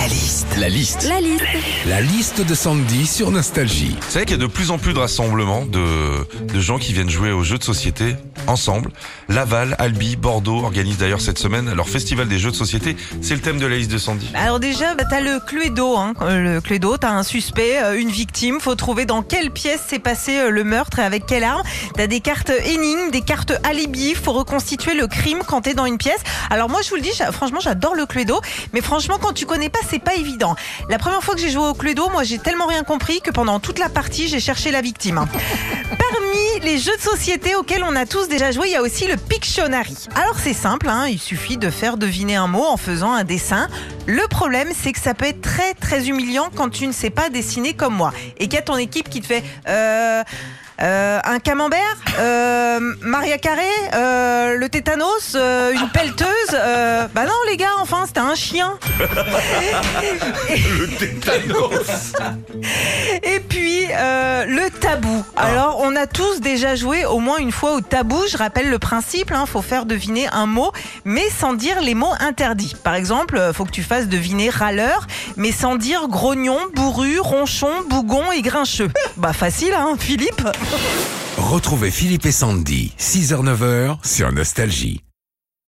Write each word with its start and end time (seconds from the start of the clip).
La 0.00 0.06
liste. 0.06 0.56
La 0.58 0.68
liste. 0.70 1.08
La 1.10 1.20
liste. 1.20 1.44
La 1.86 2.00
liste 2.00 2.40
de 2.40 2.54
Sandy 2.54 3.06
sur 3.06 3.30
Nostalgie. 3.30 3.98
Vous 4.00 4.10
savez 4.10 4.24
qu'il 4.24 4.38
y 4.38 4.40
a 4.40 4.42
de 4.42 4.50
plus 4.50 4.70
en 4.70 4.78
plus 4.78 4.94
de 4.94 4.98
rassemblements 4.98 5.66
de, 5.66 6.26
de 6.42 6.60
gens 6.60 6.78
qui 6.78 6.94
viennent 6.94 7.10
jouer 7.10 7.32
aux 7.32 7.42
jeux 7.42 7.58
de 7.58 7.62
société 7.62 8.16
ensemble. 8.46 8.90
Laval, 9.28 9.76
Albi, 9.78 10.16
Bordeaux 10.16 10.64
organisent 10.64 10.96
d'ailleurs 10.96 11.20
cette 11.20 11.38
semaine 11.38 11.74
leur 11.74 11.86
festival 11.86 12.28
des 12.28 12.38
jeux 12.38 12.50
de 12.50 12.56
société. 12.56 12.96
C'est 13.20 13.34
le 13.34 13.42
thème 13.42 13.58
de 13.58 13.66
la 13.66 13.76
liste 13.76 13.90
de 13.90 13.98
Sandy. 13.98 14.30
Alors 14.34 14.58
déjà, 14.58 14.94
bah, 14.94 15.04
t'as 15.08 15.20
le 15.20 15.38
Cluedo. 15.38 15.98
Hein. 15.98 16.14
Euh, 16.22 16.54
Le 16.54 16.60
Cluedo, 16.62 16.96
t'as 16.96 17.10
un 17.10 17.22
suspect, 17.22 17.82
euh, 17.82 18.00
une 18.00 18.10
victime. 18.10 18.58
Faut 18.58 18.76
trouver 18.76 19.04
dans 19.04 19.22
quelle 19.22 19.50
pièce 19.50 19.82
s'est 19.86 19.98
passé 19.98 20.38
euh, 20.38 20.48
le 20.48 20.64
meurtre 20.64 21.00
et 21.00 21.02
avec 21.02 21.26
quelle 21.26 21.44
arme. 21.44 21.62
T'as 21.94 22.06
des 22.06 22.20
cartes 22.20 22.52
énigmes, 22.64 23.10
des 23.12 23.20
cartes 23.20 23.52
alibi. 23.64 24.14
Faut 24.14 24.32
reconstituer 24.32 24.94
le 24.94 25.06
crime 25.06 25.40
quand 25.46 25.60
t'es 25.60 25.74
dans 25.74 25.84
une 25.84 25.98
pièce. 25.98 26.20
Alors 26.48 26.70
moi, 26.70 26.80
je 26.82 26.88
vous 26.88 26.96
le 26.96 27.02
dis, 27.02 27.12
franchement, 27.32 27.60
j'adore 27.60 27.94
le 27.94 28.06
Cluedo. 28.06 28.40
Mais 28.72 28.80
franchement, 28.80 29.18
quand 29.20 29.34
tu 29.34 29.44
connais 29.44 29.68
pas, 29.68 29.80
c'est 29.90 29.98
pas 29.98 30.14
évident. 30.14 30.54
La 30.88 30.98
première 30.98 31.22
fois 31.22 31.34
que 31.34 31.40
j'ai 31.40 31.50
joué 31.50 31.66
au 31.66 31.74
Cluedo, 31.74 32.08
moi, 32.10 32.22
j'ai 32.22 32.38
tellement 32.38 32.66
rien 32.66 32.84
compris 32.84 33.20
que 33.20 33.30
pendant 33.30 33.58
toute 33.58 33.78
la 33.78 33.88
partie, 33.88 34.28
j'ai 34.28 34.40
cherché 34.40 34.70
la 34.70 34.80
victime. 34.80 35.26
Parmi 35.98 36.64
les 36.64 36.78
jeux 36.78 36.96
de 36.96 37.02
société 37.02 37.54
auxquels 37.56 37.82
on 37.82 37.96
a 37.96 38.06
tous 38.06 38.28
déjà 38.28 38.52
joué, 38.52 38.68
il 38.68 38.72
y 38.72 38.76
a 38.76 38.82
aussi 38.82 39.06
le 39.06 39.16
Pictionary. 39.16 39.96
Alors 40.14 40.38
c'est 40.38 40.54
simple, 40.54 40.88
hein, 40.88 41.06
il 41.08 41.18
suffit 41.18 41.56
de 41.56 41.70
faire 41.70 41.96
deviner 41.96 42.36
un 42.36 42.46
mot 42.46 42.64
en 42.64 42.76
faisant 42.76 43.12
un 43.12 43.24
dessin. 43.24 43.68
Le 44.06 44.26
problème, 44.28 44.68
c'est 44.74 44.92
que 44.92 45.00
ça 45.00 45.14
peut 45.14 45.26
être 45.26 45.40
très 45.40 45.74
très 45.74 46.08
humiliant 46.08 46.50
quand 46.54 46.68
tu 46.68 46.86
ne 46.86 46.92
sais 46.92 47.10
pas 47.10 47.30
dessiner 47.30 47.74
comme 47.74 47.94
moi 47.94 48.12
et 48.38 48.44
qu'il 48.44 48.54
y 48.54 48.58
a 48.58 48.62
ton 48.62 48.76
équipe 48.76 49.08
qui 49.08 49.20
te 49.20 49.26
fait 49.26 49.42
euh, 49.68 50.22
euh, 50.82 51.20
un 51.24 51.38
camembert, 51.40 51.96
euh, 52.18 52.80
Maria 53.02 53.38
Carré, 53.38 53.68
le 53.92 54.68
tétanos, 54.68 55.34
une 55.34 55.88
pelleteuse. 55.92 56.56
Euh, 57.00 57.08
bah 57.14 57.24
non 57.24 57.32
les 57.48 57.56
gars, 57.56 57.68
enfin 57.80 58.04
c'était 58.06 58.20
un 58.20 58.34
chien. 58.34 58.78
Et 63.22 63.40
puis 63.40 63.86
euh, 63.90 64.44
le 64.46 64.70
tabou. 64.70 65.24
Alors 65.36 65.80
on 65.82 65.96
a 65.96 66.06
tous 66.06 66.40
déjà 66.40 66.76
joué 66.76 67.04
au 67.04 67.18
moins 67.18 67.38
une 67.38 67.52
fois 67.52 67.74
au 67.74 67.80
tabou. 67.80 68.20
Je 68.30 68.36
rappelle 68.36 68.70
le 68.70 68.78
principe. 68.78 69.32
Hein, 69.32 69.46
faut 69.46 69.62
faire 69.62 69.86
deviner 69.86 70.28
un 70.28 70.46
mot, 70.46 70.72
mais 71.04 71.28
sans 71.30 71.54
dire 71.54 71.80
les 71.80 71.94
mots 71.94 72.12
interdits. 72.20 72.74
Par 72.82 72.94
exemple, 72.94 73.36
euh, 73.36 73.52
faut 73.52 73.64
que 73.64 73.70
tu 73.70 73.82
fasses 73.82 74.08
deviner 74.08 74.50
râleur, 74.50 75.06
mais 75.36 75.52
sans 75.52 75.76
dire 75.76 76.08
grognon, 76.08 76.58
bourru, 76.74 77.18
ronchon, 77.20 77.70
bougon 77.88 78.30
et 78.32 78.42
grincheux. 78.42 78.90
Bah 79.16 79.32
facile, 79.32 79.74
hein, 79.74 79.96
Philippe. 79.98 80.46
Retrouvez 81.36 81.90
Philippe 81.90 82.26
et 82.26 82.32
Sandy, 82.32 82.92
6h-9h 82.98 83.96
sur 84.04 84.30
Nostalgie. 84.32 85.02